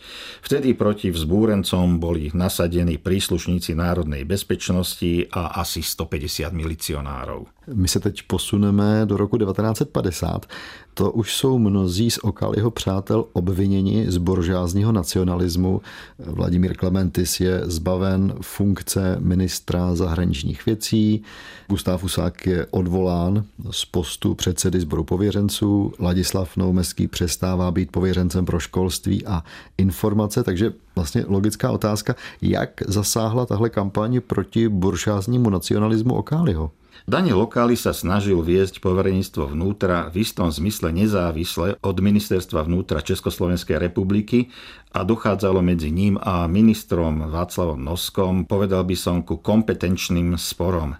Vtedy 0.43 0.75
proti 0.75 1.13
vzbúrencom 1.13 2.01
boli 2.01 2.33
nasadení 2.33 2.99
príslušníci 2.99 3.77
národnej 3.77 4.27
bezpečnosti 4.27 5.31
a 5.31 5.61
asi 5.61 5.79
150 5.85 6.51
milicionárov. 6.51 7.54
My 7.73 7.87
se 7.87 7.99
teď 7.99 8.23
posuneme 8.27 9.01
do 9.05 9.17
roku 9.17 9.37
1950. 9.37 10.45
To 10.93 11.11
už 11.11 11.35
jsou 11.35 11.59
mnozí 11.59 12.11
z 12.11 12.17
Okalyho 12.17 12.71
přátel 12.71 13.25
obviněni 13.33 14.05
z 14.11 14.17
boržázního 14.17 14.91
nacionalismu. 14.91 15.81
Vladimír 16.19 16.77
Klementis 16.77 17.39
je 17.39 17.61
zbaven 17.65 18.33
funkce 18.41 19.17
ministra 19.19 19.95
zahraničních 19.95 20.65
věcí. 20.65 21.23
Gustav 21.69 22.03
Husák 22.03 22.45
je 22.45 22.65
odvolán 22.71 23.45
z 23.71 23.85
postu 23.85 24.35
předsedy 24.35 24.79
sboru 24.79 25.03
pověřenců. 25.03 25.93
Ladislav 25.99 26.57
Noumeský 26.57 27.07
přestává 27.07 27.71
být 27.71 27.91
pověřencem 27.91 28.45
pro 28.45 28.59
školství 28.59 29.25
a 29.25 29.43
informace, 29.77 30.43
takže 30.43 30.73
vlastně 30.95 31.25
logická 31.27 31.71
otázka, 31.71 32.15
jak 32.41 32.81
zasáhla 32.87 33.45
tahle 33.45 33.69
kampaň 33.69 34.21
proti 34.27 34.69
buržáznímu 34.69 35.49
nacionalismu 35.49 36.13
Okáliho? 36.15 36.71
Daniel 37.05 37.45
Lokály 37.45 37.77
sa 37.77 37.93
snažil 37.93 38.41
viesť 38.41 38.81
povereníctvo 38.81 39.53
vnútra 39.53 40.09
v 40.09 40.25
istom 40.25 40.49
zmysle 40.49 40.89
nezávisle 40.89 41.77
od 41.85 41.97
ministerstva 42.01 42.65
vnútra 42.65 42.97
Československej 42.97 43.77
republiky 43.77 44.49
a 44.89 45.05
dochádzalo 45.05 45.61
medzi 45.61 45.93
ním 45.93 46.17
a 46.17 46.49
ministrom 46.49 47.29
Václavom 47.29 47.77
Noskom, 47.77 48.49
povedal 48.49 48.89
by 48.89 48.97
som, 48.97 49.21
ku 49.21 49.37
kompetenčným 49.37 50.33
sporom. 50.33 50.97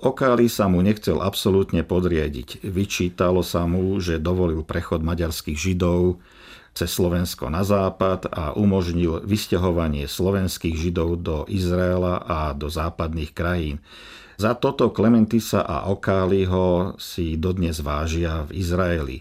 Okáli 0.00 0.48
sa 0.48 0.72
mu 0.72 0.80
nechcel 0.80 1.20
absolútne 1.20 1.84
podriadiť. 1.84 2.64
Vyčítalo 2.64 3.44
sa 3.44 3.68
mu, 3.68 4.00
že 4.00 4.16
dovolil 4.16 4.64
prechod 4.64 5.04
maďarských 5.04 5.60
židov 5.60 6.16
cez 6.72 6.88
Slovensko 6.88 7.52
na 7.52 7.62
západ 7.62 8.32
a 8.32 8.56
umožnil 8.56 9.20
vysťahovanie 9.24 10.08
slovenských 10.08 10.76
židov 10.76 11.20
do 11.20 11.36
Izraela 11.48 12.24
a 12.24 12.56
do 12.56 12.72
západných 12.72 13.32
krajín. 13.36 13.84
Za 14.40 14.56
toto 14.56 14.90
Klementisa 14.90 15.62
a 15.62 15.92
Okáliho 15.92 16.96
si 16.96 17.36
dodnes 17.36 17.78
vážia 17.84 18.48
v 18.48 18.58
Izraeli. 18.58 19.18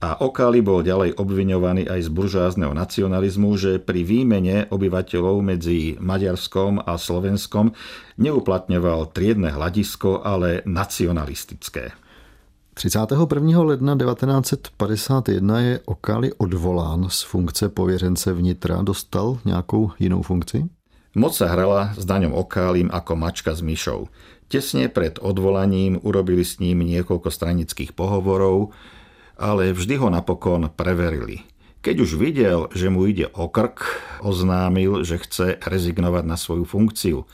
A 0.00 0.16
Okáli 0.24 0.64
bol 0.64 0.80
ďalej 0.80 1.20
obviňovaný 1.20 1.84
aj 1.84 2.08
z 2.08 2.10
buržázneho 2.10 2.72
nacionalizmu, 2.72 3.52
že 3.60 3.76
pri 3.76 4.00
výmene 4.00 4.64
obyvateľov 4.72 5.44
medzi 5.44 6.00
Maďarskom 6.00 6.80
a 6.80 6.96
Slovenskom 6.96 7.76
neuplatňoval 8.16 9.12
triedne 9.12 9.52
hľadisko, 9.52 10.24
ale 10.24 10.64
nacionalistické. 10.64 11.99
31. 12.74 13.62
ledna 13.62 13.96
1951 13.96 15.60
je 15.60 15.80
Okáli 15.84 16.32
odvolán 16.32 17.08
z 17.10 17.22
funkce 17.22 17.68
pověřence 17.68 18.32
vnitra. 18.32 18.82
Dostal 18.82 19.38
nějakou 19.44 19.90
jinou 19.98 20.22
funkci? 20.22 20.64
Moc 21.10 21.34
sa 21.34 21.50
hrala 21.50 21.90
s 21.98 22.06
Daňom 22.06 22.30
Okálím 22.30 22.86
ako 22.86 23.18
mačka 23.18 23.50
s 23.50 23.66
myšou. 23.66 24.06
Tesne 24.46 24.86
pred 24.86 25.18
odvolaním 25.18 25.98
urobili 25.98 26.46
s 26.46 26.62
ním 26.62 26.86
niekoľko 26.86 27.34
stranických 27.34 27.98
pohovorov, 27.98 28.70
ale 29.34 29.74
vždy 29.74 29.98
ho 29.98 30.06
napokon 30.06 30.70
preverili. 30.70 31.42
Keď 31.82 31.96
už 31.98 32.10
videl, 32.14 32.70
že 32.70 32.94
mu 32.94 33.10
ide 33.10 33.26
o 33.26 33.50
krk, 33.50 33.82
oznámil, 34.22 35.02
že 35.02 35.18
chce 35.18 35.58
rezignovať 35.58 36.22
na 36.22 36.38
svoju 36.38 36.62
funkciu. 36.62 37.26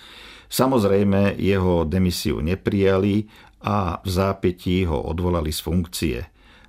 Samozrejme, 0.46 1.36
jeho 1.36 1.82
demisiu 1.84 2.38
neprijali 2.40 3.26
a 3.62 4.00
v 4.04 4.08
zápätí 4.08 4.84
ho 4.84 5.00
odvolali 5.06 5.54
z 5.54 5.60
funkcie. 5.60 6.18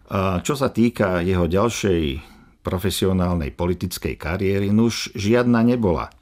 A 0.08 0.40
čo 0.40 0.56
sa 0.56 0.72
týka 0.72 1.20
jeho 1.20 1.50
ďalšej 1.50 2.24
profesionálnej 2.64 3.52
politickej 3.56 4.16
kariéry, 4.16 4.72
nuž 4.72 5.12
žiadna 5.16 5.64
nebola– 5.64 6.12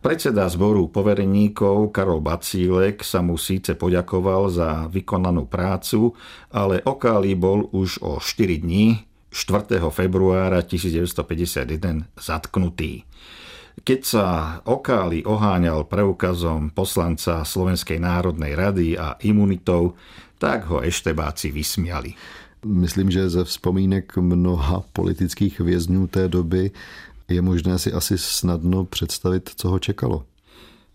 Predseda 0.00 0.48
zboru 0.48 0.88
povereníkov 0.88 1.92
Karol 1.92 2.24
Bacílek 2.24 3.04
sa 3.04 3.20
mu 3.20 3.36
síce 3.36 3.76
poďakoval 3.76 4.48
za 4.48 4.88
vykonanú 4.88 5.44
prácu, 5.44 6.16
ale 6.48 6.80
Okáli 6.88 7.36
bol 7.36 7.68
už 7.68 8.00
o 8.00 8.16
4 8.16 8.64
dní 8.64 9.04
4. 9.28 9.76
februára 9.92 10.64
1951 10.64 12.08
zatknutý. 12.16 13.04
Keď 13.80 14.00
sa 14.04 14.24
Okáli 14.68 15.24
oháňal 15.24 15.88
preukazom 15.88 16.70
poslanca 16.70 17.44
Slovenskej 17.44 17.96
národnej 17.96 18.52
rady 18.52 18.98
a 18.98 19.16
imunitou, 19.24 19.96
tak 20.38 20.68
ho 20.68 20.84
eštebáci 20.84 21.52
vysmiali. 21.52 22.14
Myslím, 22.64 23.10
že 23.10 23.30
ze 23.30 23.44
vzpomínek 23.44 24.16
mnoha 24.16 24.84
politických 24.92 25.60
vězňů 25.60 26.06
té 26.06 26.28
doby 26.28 26.70
je 27.28 27.42
možné 27.42 27.78
si 27.78 27.92
asi 27.92 28.18
snadno 28.18 28.84
představit, 28.84 29.50
co 29.56 29.68
ho 29.68 29.78
čekalo. 29.78 30.24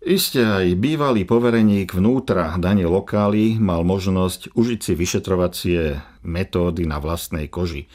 Isté 0.05 0.45
aj 0.45 0.77
bývalý 0.77 1.25
povereník 1.25 1.97
vnútra 1.97 2.53
Daniel 2.61 2.93
Lokály 2.93 3.57
mal 3.57 3.81
možnosť 3.81 4.53
užiť 4.53 4.79
si 4.85 4.93
vyšetrovacie 4.93 5.97
metódy 6.21 6.85
na 6.85 7.01
vlastnej 7.01 7.49
koži. 7.49 7.89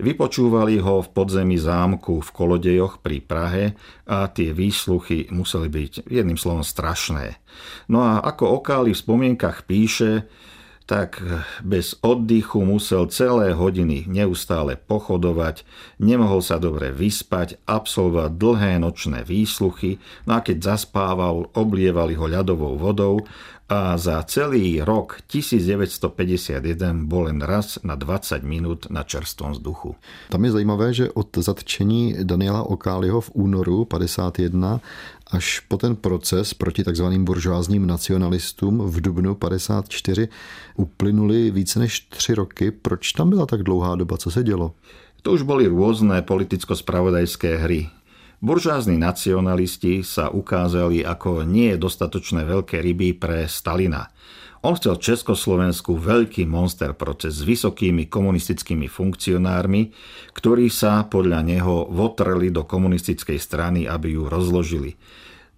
Vypočúvali 0.00 0.80
ho 0.80 1.04
v 1.04 1.12
podzemí 1.12 1.60
zámku 1.60 2.24
v 2.24 2.30
Kolodejoch 2.32 3.04
pri 3.04 3.20
Prahe 3.20 3.64
a 4.08 4.26
tie 4.32 4.56
výsluchy 4.56 5.28
museli 5.28 5.68
byť 5.68 6.08
jedným 6.08 6.40
slovom 6.40 6.64
strašné. 6.64 7.36
No 7.92 8.00
a 8.00 8.24
ako 8.24 8.64
Okály 8.64 8.96
v 8.96 9.02
spomienkach 9.04 9.68
píše, 9.68 10.24
tak 10.90 11.22
bez 11.62 11.94
oddychu 12.02 12.66
musel 12.66 13.06
celé 13.14 13.54
hodiny 13.54 14.10
neustále 14.10 14.74
pochodovať, 14.74 15.62
nemohol 16.02 16.42
sa 16.42 16.58
dobre 16.58 16.90
vyspať, 16.90 17.62
absolvovať 17.62 18.34
dlhé 18.34 18.82
nočné 18.82 19.22
výsluchy, 19.22 20.02
no 20.26 20.34
a 20.34 20.42
keď 20.42 20.74
zaspával, 20.74 21.46
oblievali 21.54 22.18
ho 22.18 22.26
ľadovou 22.26 22.74
vodou 22.74 23.22
a 23.70 23.94
za 23.94 24.18
celý 24.26 24.82
rok 24.82 25.22
1951 25.30 27.06
bol 27.06 27.30
len 27.30 27.38
raz 27.38 27.78
na 27.86 27.94
20 27.94 28.42
minút 28.42 28.90
na 28.90 29.06
čerstvom 29.06 29.54
vzduchu. 29.54 29.94
Tam 30.26 30.42
je 30.42 30.50
zajímavé, 30.50 30.90
že 30.90 31.06
od 31.14 31.30
zatčení 31.38 32.26
Daniela 32.26 32.66
Okáliho 32.66 33.22
v 33.22 33.30
únoru 33.38 33.86
51 33.86 34.82
až 35.30 35.62
po 35.70 35.78
ten 35.78 35.94
proces 35.94 36.50
proti 36.54 36.82
takzvaným 36.82 37.24
buržoázním 37.24 37.86
nacionalistům 37.86 38.82
v 38.90 39.00
dubnu 39.00 39.34
54 39.34 40.28
uplynuli 40.74 41.50
více 41.50 41.78
než 41.78 42.00
tři 42.00 42.34
roky. 42.34 42.70
Proč 42.70 43.12
tam 43.12 43.30
byla 43.30 43.46
tak 43.46 43.62
dlouhá 43.62 43.94
doba? 43.94 44.16
Co 44.16 44.30
se 44.30 44.42
dělo? 44.42 44.74
To 45.22 45.36
už 45.36 45.44
boli 45.44 45.68
rôzne 45.68 46.24
politicko-spravodajské 46.24 47.60
hry. 47.60 47.92
Buržázni 48.40 48.96
nacionalisti 48.96 50.00
sa 50.00 50.32
ukázali 50.32 51.04
ako 51.04 51.44
nie 51.44 51.76
dostatočné 51.76 52.48
veľké 52.48 52.80
ryby 52.80 53.12
pre 53.12 53.44
Stalina. 53.44 54.08
On 54.64 54.72
chcel 54.72 54.96
Československu 54.96 56.00
veľký 56.00 56.48
monster 56.48 56.96
proces 56.96 57.36
s 57.36 57.44
vysokými 57.44 58.08
komunistickými 58.08 58.88
funkcionármi, 58.88 59.92
ktorí 60.32 60.72
sa 60.72 61.04
podľa 61.04 61.44
neho 61.44 61.92
votreli 61.92 62.48
do 62.48 62.64
komunistickej 62.64 63.36
strany, 63.36 63.84
aby 63.84 64.16
ju 64.16 64.24
rozložili. 64.24 64.96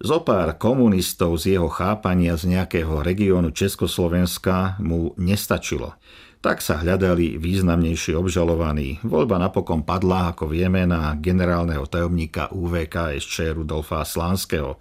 Zopár 0.03 0.59
komunistov 0.59 1.39
z 1.39 1.55
jeho 1.55 1.71
chápania 1.71 2.35
z 2.35 2.51
nejakého 2.51 2.99
regiónu 2.99 3.55
Československa 3.55 4.75
mu 4.83 5.15
nestačilo 5.15 5.95
tak 6.43 6.59
sa 6.59 6.83
hľadali 6.83 7.39
významnejší 7.39 8.19
obžalovaní. 8.19 8.99
Voľba 8.99 9.39
napokon 9.39 9.87
padla, 9.87 10.35
ako 10.35 10.51
vieme, 10.51 10.83
na 10.83 11.15
generálneho 11.15 11.87
tajomníka 11.87 12.51
UVK 12.51 13.15
Rudolfa 13.55 14.03
Slánskeho. 14.03 14.75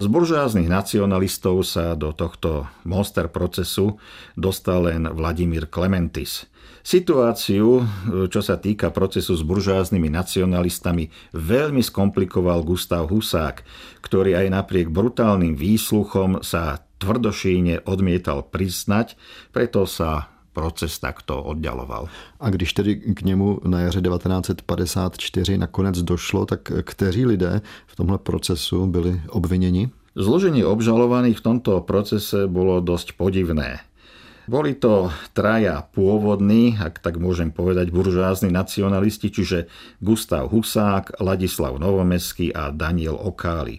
Z 0.00 0.08
buržáznych 0.08 0.72
nacionalistov 0.72 1.68
sa 1.68 1.92
do 1.92 2.16
tohto 2.16 2.64
monster 2.88 3.28
procesu 3.28 4.00
dostal 4.40 4.88
len 4.88 5.04
Vladimír 5.04 5.68
Klementis. 5.68 6.48
Situáciu, 6.80 7.84
čo 8.32 8.40
sa 8.40 8.56
týka 8.56 8.88
procesu 8.88 9.36
s 9.36 9.44
buržáznymi 9.44 10.08
nacionalistami, 10.08 11.12
veľmi 11.36 11.84
skomplikoval 11.84 12.64
Gustav 12.64 13.12
Husák, 13.12 13.60
ktorý 14.00 14.34
aj 14.34 14.48
napriek 14.48 14.88
brutálnym 14.88 15.60
výsluchom 15.60 16.40
sa 16.40 16.88
tvrdošíne 16.98 17.84
odmietal 17.84 18.48
priznať, 18.48 19.14
preto 19.52 19.84
sa 19.84 20.31
proces 20.52 20.98
takto 20.98 21.42
oddialoval. 21.42 22.08
A 22.40 22.50
když 22.50 22.72
tedy 22.72 22.96
k 22.96 23.22
němu 23.22 23.60
na 23.64 23.80
jaře 23.80 24.00
1954 24.00 25.58
nakonec 25.58 26.02
došlo, 26.02 26.46
tak 26.46 26.72
kteří 26.82 27.26
lidé 27.26 27.60
v 27.86 27.96
tomhle 27.96 28.18
procesu 28.18 28.86
byli 28.86 29.20
obviněni? 29.28 29.90
Zloženie 30.12 30.66
obžalovaných 30.66 31.40
v 31.40 31.44
tomto 31.44 31.80
procese 31.80 32.44
bolo 32.44 32.84
dosť 32.84 33.16
podivné. 33.16 33.80
Boli 34.50 34.74
to 34.74 35.06
traja 35.30 35.86
pôvodní, 35.86 36.74
ak 36.74 36.98
tak 36.98 37.22
môžem 37.22 37.54
povedať, 37.54 37.94
buržázni 37.94 38.50
nacionalisti, 38.50 39.30
čiže 39.30 39.70
Gustav 40.02 40.50
Husák, 40.50 41.22
Ladislav 41.22 41.78
Novomeský 41.78 42.50
a 42.50 42.74
Daniel 42.74 43.14
Okáli. 43.14 43.78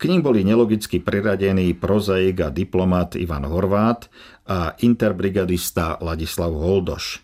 K 0.00 0.08
ním 0.08 0.24
boli 0.24 0.48
nelogicky 0.48 1.02
priradení 1.02 1.76
prozaik 1.76 2.40
a 2.40 2.48
diplomat 2.48 3.20
Ivan 3.20 3.44
Horvát 3.44 4.08
a 4.48 4.72
interbrigadista 4.80 6.00
Ladislav 6.00 6.56
Holdoš. 6.56 7.20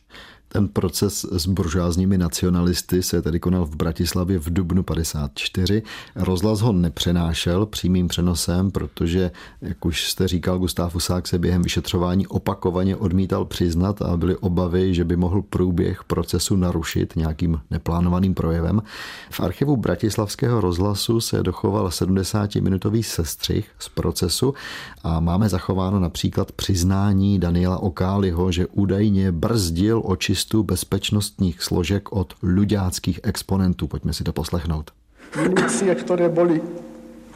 Ten 0.57 0.69
proces 0.69 1.27
s 1.33 1.47
buržázními 1.47 2.19
nacionalisty 2.19 3.03
se 3.03 3.23
tedy 3.23 3.41
konal 3.41 3.65
v 3.65 3.77
Bratislavě 3.77 4.39
v 4.39 4.53
dubnu 4.53 4.83
54. 4.83 5.83
Rozhlas 6.17 6.61
ho 6.61 6.73
nepřenášel 6.73 7.67
přímým 7.67 8.09
přenosem, 8.09 8.71
protože, 8.71 9.31
jak 9.63 9.85
už 9.85 10.11
jste 10.11 10.29
říkal, 10.29 10.59
Gustav 10.59 10.95
Husák 10.95 11.27
se 11.29 11.39
během 11.39 11.63
vyšetřování 11.63 12.27
opakovaně 12.27 12.97
odmítal 12.97 13.45
přiznat 13.45 14.03
a 14.03 14.17
byly 14.17 14.37
obavy, 14.37 14.95
že 14.95 15.05
by 15.05 15.17
mohl 15.17 15.43
průběh 15.43 16.05
procesu 16.05 16.57
narušit 16.57 17.17
nějakým 17.17 17.61
neplánovaným 17.71 18.35
projevem. 18.35 18.83
V 19.31 19.41
archivu 19.41 19.77
Bratislavského 19.77 20.61
rozhlasu 20.61 21.21
se 21.21 21.43
dochoval 21.43 21.89
70-minutový 21.89 23.03
sestřih 23.03 23.71
z 23.79 23.89
procesu 23.89 24.55
a 25.03 25.21
máme 25.21 25.49
zachováno 25.49 26.01
například 26.01 26.53
přiznání 26.53 27.39
Daniela 27.39 27.79
Okáliho, 27.79 28.53
že 28.53 28.67
údajně 28.67 29.33
brzdil 29.33 30.03
očist 30.05 30.44
listů 30.45 30.63
bezpečnostních 30.63 31.63
složek 31.63 32.13
od 32.13 32.35
ľuďáckých 32.45 33.21
exponentů. 33.25 33.89
Pojďme 33.89 34.13
si 34.13 34.25
to 34.25 34.33
poslechnout. 34.33 34.93
Milície, 35.41 35.89
ktoré 35.97 36.29
boli 36.29 36.61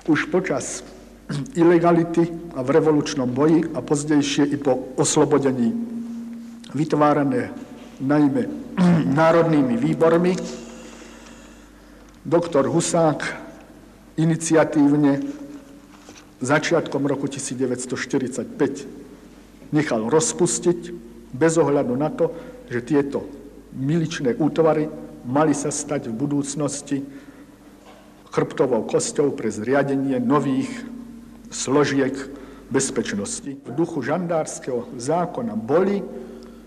už 0.05 0.29
počas 0.29 0.85
ilegality 1.57 2.29
a 2.53 2.61
v 2.61 2.69
revolučnom 2.69 3.33
boji 3.33 3.65
a 3.73 3.81
pozdejšie 3.81 4.53
i 4.53 4.61
po 4.61 4.93
oslobodení 5.01 5.73
vytvárané 6.77 7.49
najmä 7.97 8.45
národnými 9.09 9.81
výbormi. 9.81 10.37
Doktor 12.29 12.69
Husák 12.69 13.25
iniciatívne 14.21 15.25
začiatkom 16.45 17.09
roku 17.09 17.25
1945 17.25 19.73
nechal 19.73 20.13
rozpustiť 20.13 20.81
bez 21.33 21.57
ohľadu 21.57 21.97
na 21.97 22.13
to, 22.13 22.37
že 22.69 22.85
tieto 22.85 23.25
miličné 23.73 24.37
útvary 24.37 24.89
mali 25.25 25.53
sa 25.53 25.73
stať 25.73 26.09
v 26.09 26.15
budúcnosti 26.15 27.05
chrbtovou 28.29 28.85
kosťou 28.85 29.33
pre 29.33 29.49
zriadenie 29.49 30.21
nových 30.21 30.69
složiek 31.49 32.13
bezpečnosti. 32.69 33.57
V 33.65 33.71
duchu 33.73 34.05
žandárskeho 34.05 34.93
zákona 35.01 35.57
boli 35.57 36.05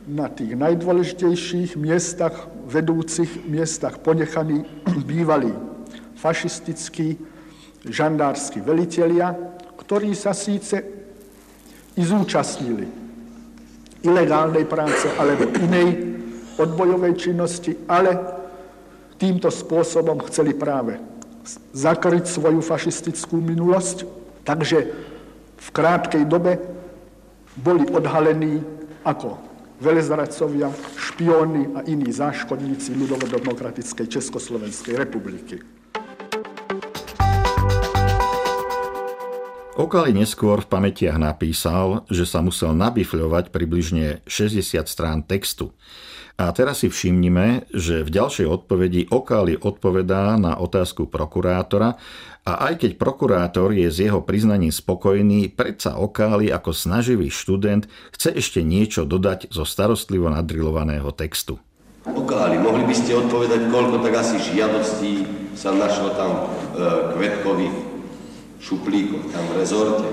na 0.10 0.26
tých 0.34 0.58
najdôležitejších 0.58 1.78
miestach, 1.78 2.50
vedúcich 2.66 3.46
miestach 3.46 4.02
ponechaní 4.02 4.66
bývalí 5.10 5.54
fašistickí 6.18 7.18
žandársky 7.86 8.62
velitelia, 8.62 9.34
ktorí 9.78 10.14
sa 10.18 10.34
síce 10.34 10.82
i 11.98 12.02
zúčastnili 12.02 13.01
ilegálnej 14.02 14.66
práce 14.66 15.08
alebo 15.18 15.50
inej 15.62 16.18
odbojovej 16.58 17.14
činnosti, 17.18 17.78
ale 17.86 18.18
týmto 19.22 19.54
spôsobom 19.54 20.22
chceli 20.30 20.58
práve 20.58 20.98
zakryť 21.74 22.26
svoju 22.26 22.62
fašistickú 22.62 23.42
minulosť. 23.42 24.06
Takže 24.42 24.78
v 25.58 25.68
krátkej 25.70 26.26
dobe 26.26 26.58
boli 27.58 27.86
odhalení 27.94 28.62
ako 29.06 29.38
velezradcovia, 29.82 30.70
špióny 30.98 31.74
a 31.74 31.80
iní 31.90 32.10
záškodníci 32.14 32.94
ľudovodemokratickej 32.94 34.06
Československej 34.10 34.94
republiky. 34.94 35.81
Okali 39.82 40.14
neskôr 40.14 40.62
v 40.62 40.70
pamätiach 40.70 41.18
napísal, 41.18 42.06
že 42.06 42.30
sa 42.30 42.46
musel 42.46 42.78
nabifľovať 42.78 43.50
približne 43.50 44.22
60 44.30 44.78
strán 44.86 45.26
textu. 45.26 45.74
A 46.38 46.54
teraz 46.54 46.86
si 46.86 46.88
všimnime, 46.94 47.66
že 47.74 48.06
v 48.06 48.14
ďalšej 48.14 48.46
odpovedi 48.46 49.10
Okali 49.10 49.58
odpovedá 49.58 50.38
na 50.38 50.62
otázku 50.62 51.10
prokurátora 51.10 51.98
a 52.46 52.54
aj 52.70 52.86
keď 52.86 52.92
prokurátor 53.02 53.74
je 53.74 53.90
z 53.90 53.98
jeho 54.06 54.22
priznaním 54.22 54.70
spokojný, 54.70 55.50
predsa 55.50 55.98
Okáli 55.98 56.54
ako 56.54 56.78
snaživý 56.78 57.34
študent 57.34 57.90
chce 58.14 58.38
ešte 58.38 58.62
niečo 58.62 59.10
dodať 59.10 59.50
zo 59.50 59.66
starostlivo 59.66 60.30
nadrilovaného 60.30 61.10
textu. 61.10 61.58
Okáli, 62.06 62.62
mohli 62.62 62.86
by 62.86 62.94
ste 62.94 63.18
odpovedať, 63.18 63.66
koľko 63.74 64.06
tak 64.06 64.14
asi 64.14 64.38
žiadostí 64.46 65.26
sa 65.58 65.74
našlo 65.74 66.14
tam 66.14 66.30
e, 66.38 66.42
kvetkových 67.18 67.91
šuplíkoch 68.62 69.34
tam 69.34 69.44
v 69.50 69.54
rezorte. 69.58 70.08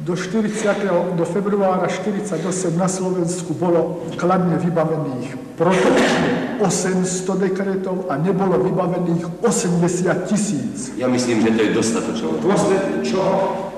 Do, 0.00 0.16
40. 0.16 1.16
do 1.16 1.24
februára 1.28 1.84
48 1.88 2.40
na 2.76 2.88
Slovensku 2.88 3.52
bolo 3.52 4.00
kladne 4.16 4.56
vybavených 4.56 5.36
protočne 5.60 6.56
800 6.64 7.36
dekretov 7.36 8.08
a 8.08 8.16
nebolo 8.16 8.64
vybavených 8.64 9.44
80 9.44 10.24
tisíc. 10.24 10.96
Ja 10.96 11.04
myslím, 11.04 11.44
že 11.44 11.50
to 11.52 11.60
je 11.60 11.70
dostatočné. 11.76 12.28
Čoho 13.04 13.68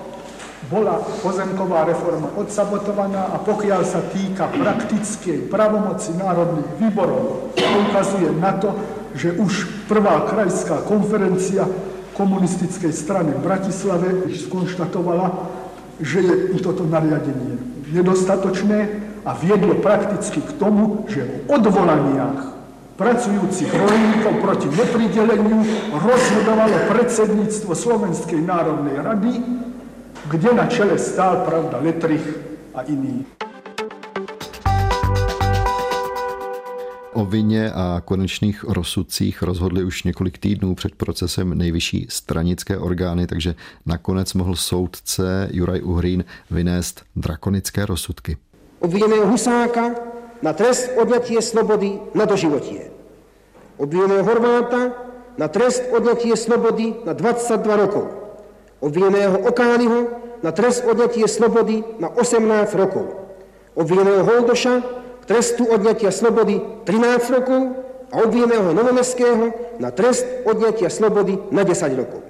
bola 0.71 1.03
pozemková 1.21 1.91
reforma 1.91 2.31
odsabotovaná 2.39 3.35
a 3.35 3.43
pokiaľ 3.43 3.83
sa 3.83 4.01
týka 4.15 4.47
praktickej 4.47 5.51
pravomoci 5.51 6.15
národných 6.17 6.71
výborov, 6.81 7.51
ukazuje 7.91 8.31
na 8.39 8.57
to, 8.63 8.73
že 9.13 9.37
už 9.37 9.85
prvá 9.91 10.25
krajská 10.31 10.87
konferencia 10.87 11.67
komunistickej 12.15 12.93
strany 12.93 13.33
v 13.33 13.45
Bratislave 13.45 14.09
skonštatovala, 14.33 15.29
že 16.01 16.19
je 16.23 16.35
toto 16.61 16.85
nariadenie 16.85 17.73
nedostatočné 17.93 18.79
a 19.23 19.37
viedlo 19.37 19.79
prakticky 19.79 20.41
k 20.41 20.57
tomu, 20.57 21.05
že 21.07 21.23
o 21.47 21.55
odvolaniach 21.55 22.53
pracujúcich 22.97 23.71
rolníkov 23.73 24.33
proti 24.41 24.69
neprideleniu 24.73 25.61
rozhodovalo 25.93 26.77
predsedníctvo 26.89 27.73
Slovenskej 27.75 28.41
národnej 28.41 28.97
rady, 29.01 29.33
kde 30.29 30.51
na 30.55 30.67
čele 30.71 30.97
stál, 30.99 31.45
pravda, 31.45 31.83
Letrich 31.83 32.25
a 32.75 32.87
iní. 32.87 33.27
O 37.15 37.25
vině 37.25 37.73
a 37.73 38.03
konečných 38.05 38.65
rozsudcích 38.65 39.43
rozhodli 39.43 39.85
už 39.85 40.03
několik 40.03 40.39
týdnů 40.39 40.75
před 40.75 40.95
procesem 40.95 41.59
nejvyšší 41.59 42.07
stranické 42.11 42.79
orgány, 42.79 43.27
takže 43.27 43.55
nakonec 43.87 44.35
mohl 44.35 44.57
soudce 44.57 45.49
Juraj 45.53 45.83
Uhrín 45.83 46.25
vynést 46.51 47.03
drakonické 47.17 47.87
rozsudky. 47.87 48.37
Obviněného 48.81 49.27
Husáka 49.27 49.91
na 50.43 50.53
trest 50.53 50.91
odňatie 50.97 51.43
slobody 51.43 52.01
na 52.15 52.25
doživotie. 52.25 52.91
Obvineného 53.77 54.25
Horváta 54.25 54.93
na 55.39 55.49
trest 55.49 55.83
odňatie 55.93 56.37
slobody 56.37 56.95
na 57.05 57.13
22 57.13 57.77
rokov. 57.77 58.05
Obvineného 58.81 59.39
Okáliho 59.39 60.09
na 60.43 60.53
trest 60.53 60.85
odňatie 60.85 61.29
slobody 61.29 61.85
na 62.01 62.09
18 62.09 62.75
rokov. 62.75 63.05
Obvineného 63.75 64.25
Holdoša 64.25 65.02
trestu 65.27 65.65
odňatia 65.71 66.11
slobody 66.11 66.61
13 66.85 67.31
rokov 67.31 67.61
a 68.13 68.17
obvineného 68.27 68.75
Novomestského 68.75 69.77
na 69.81 69.91
trest 69.91 70.27
odňatia 70.45 70.91
slobody 70.93 71.39
na 71.51 71.65
10 71.65 71.97
rokov. 71.97 72.21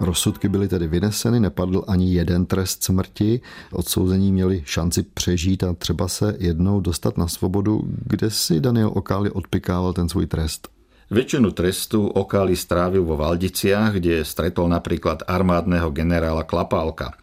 Rozsudky 0.00 0.48
byly 0.48 0.68
tedy 0.68 0.86
vyneseny, 0.86 1.40
nepadl 1.40 1.84
ani 1.88 2.14
jeden 2.14 2.46
trest 2.46 2.84
smrti, 2.84 3.40
odsouzení 3.72 4.32
měli 4.32 4.62
šanci 4.64 5.02
přežít 5.02 5.64
a 5.64 5.72
třeba 5.72 6.08
se 6.08 6.36
jednou 6.38 6.80
dostat 6.80 7.18
na 7.18 7.28
svobodu, 7.28 7.80
kde 8.06 8.30
si 8.30 8.60
Daniel 8.60 8.90
Okáli 8.94 9.30
odpikával 9.30 9.92
ten 9.92 10.08
svůj 10.08 10.26
trest. 10.26 10.68
Väčšinu 11.06 11.54
trestu 11.54 12.02
Okáli 12.02 12.58
strávil 12.58 13.06
vo 13.06 13.14
Valdiciach, 13.14 13.94
kde 13.94 14.26
stretol 14.26 14.66
napríklad 14.66 15.22
armádneho 15.22 15.94
generála 15.94 16.42
Klapálka. 16.42 17.14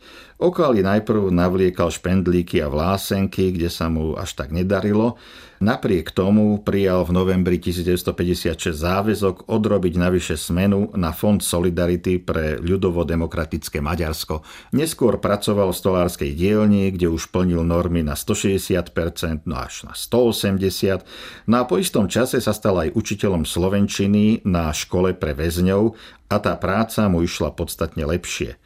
Okali 0.44 0.84
najprv 0.84 1.32
navliekal 1.32 1.88
špendlíky 1.88 2.60
a 2.60 2.68
vlásenky, 2.68 3.56
kde 3.56 3.72
sa 3.72 3.88
mu 3.88 4.20
až 4.20 4.36
tak 4.36 4.52
nedarilo. 4.52 5.16
Napriek 5.64 6.12
tomu 6.12 6.60
prijal 6.60 7.08
v 7.08 7.16
novembri 7.16 7.56
1956 7.64 8.76
záväzok 8.76 9.48
odrobiť 9.48 9.96
navyše 9.96 10.36
smenu 10.36 10.92
na 11.00 11.16
Fond 11.16 11.40
Solidarity 11.40 12.20
pre 12.20 12.60
ľudovo-demokratické 12.60 13.80
Maďarsko. 13.80 14.44
Neskôr 14.76 15.24
pracoval 15.24 15.72
v 15.72 15.80
stolárskej 15.80 16.36
dielni, 16.36 16.92
kde 16.92 17.08
už 17.08 17.32
plnil 17.32 17.64
normy 17.64 18.04
na 18.04 18.20
160%, 18.20 19.48
no 19.48 19.56
až 19.56 19.88
na 19.88 19.96
180%. 19.96 21.48
No 21.48 21.56
a 21.56 21.64
po 21.64 21.80
istom 21.80 22.12
čase 22.12 22.44
sa 22.44 22.52
stal 22.52 22.84
aj 22.84 23.00
učiteľom 23.00 23.48
slovenčiny 23.48 24.44
na 24.44 24.76
škole 24.76 25.16
pre 25.16 25.32
väzňov 25.32 25.96
a 26.28 26.36
tá 26.36 26.60
práca 26.60 27.08
mu 27.08 27.24
išla 27.24 27.56
podstatne 27.56 28.04
lepšie. 28.04 28.60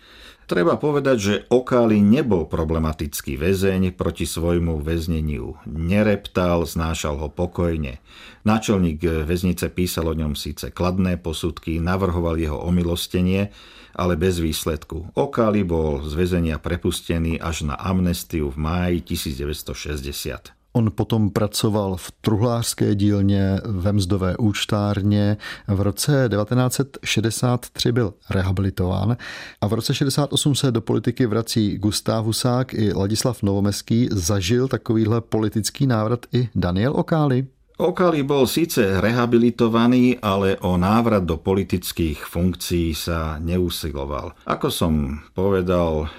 Treba 0.48 0.80
povedať, 0.80 1.18
že 1.20 1.36
Okáli 1.52 2.00
nebol 2.00 2.48
problematický 2.48 3.36
väzeň 3.36 3.92
proti 3.92 4.24
svojmu 4.24 4.80
väzneniu. 4.80 5.60
Nereptal, 5.68 6.64
znášal 6.64 7.20
ho 7.20 7.28
pokojne. 7.28 8.00
Náčelník 8.48 9.28
väznice 9.28 9.68
písal 9.68 10.08
o 10.08 10.16
ňom 10.16 10.40
síce 10.40 10.72
kladné 10.72 11.20
posudky, 11.20 11.84
navrhoval 11.84 12.40
jeho 12.40 12.64
omilostenie, 12.64 13.52
ale 13.92 14.16
bez 14.16 14.40
výsledku. 14.40 15.12
Okáli 15.20 15.68
bol 15.68 16.08
z 16.08 16.16
väzenia 16.16 16.64
prepustený 16.64 17.44
až 17.44 17.68
na 17.68 17.76
amnestiu 17.76 18.48
v 18.48 18.58
máji 18.58 18.98
1960. 19.04 20.57
On 20.78 20.92
potom 20.92 21.30
pracoval 21.30 21.96
v 21.98 22.12
truhlářské 22.22 22.96
dílně 22.96 23.58
ve 23.66 23.94
mzdové 23.94 24.38
účtárně. 24.38 25.38
V 25.68 25.82
roce 25.82 26.30
1963 26.30 27.92
byl 27.92 28.14
rehabilitován 28.30 29.18
a 29.62 29.68
v 29.68 29.74
roce 29.74 29.94
68 29.94 30.56
se 30.56 30.72
do 30.72 30.82
politiky 30.82 31.26
vrací 31.26 31.78
Gustav 31.78 32.26
Husák 32.26 32.74
i 32.74 32.94
Ladislav 32.94 33.44
Novomeský. 33.44 34.10
Zažil 34.12 34.68
takovýhle 34.68 35.22
politický 35.22 35.88
návrat 35.88 36.26
i 36.34 36.50
Daniel 36.56 36.94
Okáli? 36.94 37.48
Okali 37.78 38.24
bol 38.24 38.50
síce 38.50 39.02
rehabilitovaný, 39.02 40.18
ale 40.22 40.58
o 40.62 40.78
návrat 40.78 41.24
do 41.26 41.38
politických 41.38 42.26
funkcií 42.26 42.98
sa 42.98 43.38
neusiloval. 43.38 44.34
Ako 44.50 44.74
som 44.74 45.22
povedal, 45.38 46.10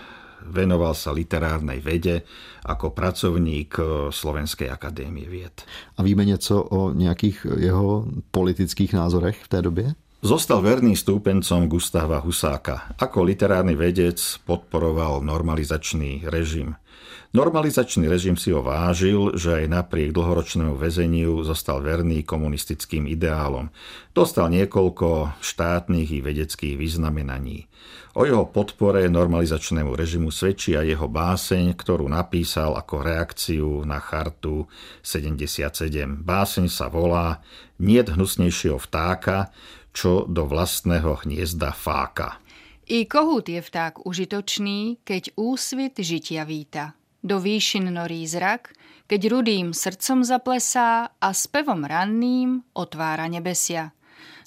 venoval 0.48 0.96
sa 0.96 1.12
literárnej 1.12 1.84
vede 1.84 2.24
ako 2.64 2.90
pracovník 2.96 3.70
eh, 3.78 3.84
Slovenskej 4.08 4.72
akadémie 4.72 5.28
vied. 5.28 5.62
A 5.96 6.02
víme 6.02 6.24
něco 6.24 6.62
o 6.62 6.92
nějakých 6.92 7.46
jeho 7.56 8.08
politických 8.30 8.92
názorech 8.92 9.44
v 9.44 9.48
té 9.48 9.62
době? 9.62 9.94
Zostal 10.22 10.58
verný 10.62 10.98
stúpencom 10.98 11.70
Gustava 11.70 12.18
Husáka. 12.18 12.90
Ako 12.98 13.22
literárny 13.22 13.78
vedec 13.78 14.18
podporoval 14.42 15.22
normalizačný 15.22 16.26
režim. 16.26 16.74
Normalizačný 17.28 18.08
režim 18.08 18.40
si 18.40 18.56
ho 18.56 18.64
vážil, 18.64 19.36
že 19.36 19.60
aj 19.60 19.68
napriek 19.68 20.16
dlhoročnému 20.16 20.80
väzeniu 20.80 21.44
zostal 21.44 21.84
verný 21.84 22.24
komunistickým 22.24 23.04
ideálom. 23.04 23.68
Dostal 24.16 24.48
niekoľko 24.48 25.36
štátnych 25.36 26.08
i 26.08 26.24
vedeckých 26.24 26.80
vyznamenaní. 26.80 27.68
O 28.16 28.24
jeho 28.24 28.48
podpore 28.48 29.04
normalizačnému 29.12 29.92
režimu 29.92 30.32
svedčí 30.32 30.72
aj 30.72 30.88
jeho 30.88 31.04
báseň, 31.04 31.76
ktorú 31.76 32.08
napísal 32.08 32.74
ako 32.80 33.04
reakciu 33.04 33.84
na 33.84 34.00
chartu 34.00 34.64
77. 35.04 36.24
Báseň 36.24 36.66
sa 36.72 36.88
volá 36.88 37.44
Niet 37.78 38.10
hnusnejšieho 38.10 38.80
vtáka, 38.80 39.54
čo 39.92 40.26
do 40.26 40.48
vlastného 40.48 41.22
hniezda 41.22 41.76
fáka. 41.76 42.42
I 42.88 43.04
kohút 43.04 43.52
je 43.52 43.60
vták 43.60 44.08
užitočný, 44.08 45.04
keď 45.04 45.36
úsvit 45.36 45.94
žitia 46.00 46.42
víta. 46.48 46.97
Do 47.22 47.42
výšin 47.42 47.90
norí 47.90 48.22
zrak, 48.26 48.74
keď 49.10 49.20
rudým 49.32 49.74
srdcom 49.74 50.22
zaplesá 50.22 51.10
a 51.18 51.28
spevom 51.34 51.82
ranným 51.82 52.62
otvára 52.76 53.26
nebesia. 53.26 53.96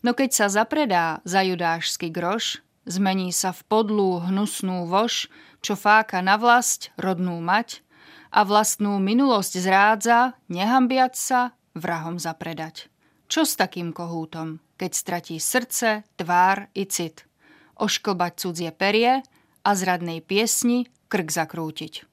No 0.01 0.17
keď 0.17 0.29
sa 0.33 0.47
zapredá 0.49 1.19
za 1.25 1.45
judášsky 1.45 2.09
groš, 2.09 2.61
Zmení 2.81 3.29
sa 3.29 3.53
v 3.53 3.61
podlú 3.69 4.25
hnusnú 4.25 4.89
voš, 4.89 5.29
čo 5.61 5.77
fáka 5.77 6.17
na 6.25 6.41
vlast 6.41 6.89
rodnú 6.97 7.37
mať 7.37 7.85
a 8.33 8.41
vlastnú 8.41 8.97
minulosť 8.97 9.53
zrádza, 9.61 10.19
nehambiať 10.49 11.13
sa, 11.13 11.39
vrahom 11.77 12.17
zapredať. 12.17 12.89
Čo 13.29 13.45
s 13.45 13.53
takým 13.53 13.93
kohútom, 13.93 14.57
keď 14.81 14.91
stratí 14.97 15.37
srdce, 15.37 16.01
tvár 16.17 16.73
i 16.73 16.89
cit? 16.89 17.29
Ošklbať 17.77 18.33
cudzie 18.41 18.71
perie 18.73 19.21
a 19.61 19.69
zradnej 19.77 20.25
piesni 20.25 20.89
krk 21.05 21.29
zakrútiť. 21.29 22.10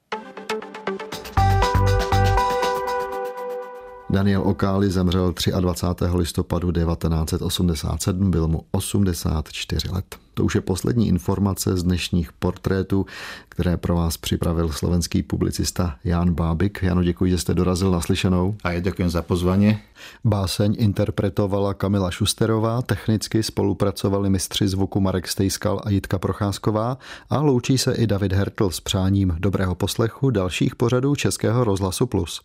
Daniel 4.11 4.43
Okáli 4.43 4.91
zemřel 4.91 5.35
23. 5.61 6.17
listopadu 6.17 6.73
1987, 6.73 8.31
byl 8.31 8.49
mu 8.49 8.65
84 8.71 9.89
let. 9.89 10.17
To 10.35 10.45
už 10.45 10.55
je 10.55 10.61
poslední 10.61 11.09
informace 11.09 11.77
z 11.77 11.83
dnešních 11.83 12.33
portrétů, 12.33 13.07
které 13.49 13.77
pro 13.77 13.97
vás 13.97 14.17
připravil 14.17 14.69
slovenský 14.69 15.23
publicista 15.23 15.97
Jan 16.05 16.35
Bábik. 16.35 16.83
Jano, 16.83 17.03
děkuji, 17.03 17.31
že 17.31 17.39
jste 17.39 17.55
dorazil 17.55 17.91
na 17.91 18.01
slyšenou. 18.01 18.57
A 18.65 18.71
já 18.71 18.81
děkuji 18.81 19.09
za 19.09 19.23
pozvání. 19.23 19.79
Báseň 20.25 20.77
interpretovala 20.79 21.75
Kamila 21.75 22.11
Šusterová, 22.11 22.83
technicky 22.83 23.43
spolupracovali 23.43 24.31
mistři 24.31 24.69
zvuku 24.69 25.01
Marek 25.01 25.29
Stejskal 25.29 25.81
a 25.85 25.91
Jitka 25.91 26.19
Procházková 26.19 26.99
a 27.31 27.41
loučí 27.41 27.79
se 27.79 27.95
i 27.95 28.07
David 28.07 28.33
Hertl 28.33 28.71
s 28.71 28.81
přáním 28.81 29.37
dobrého 29.39 29.75
poslechu 29.75 30.31
dalších 30.31 30.77
pořadů 30.77 31.15
Českého 31.15 31.65
rozhlasu 31.65 32.07
Plus. 32.07 32.41